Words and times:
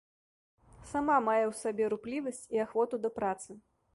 Сама 0.91 1.17
мае 1.25 1.43
ў 1.43 1.53
сабе 1.63 1.85
руплівасць 1.95 2.43
і 2.57 2.65
ахвоту 2.65 2.95
да 3.07 3.15
працы. 3.21 3.51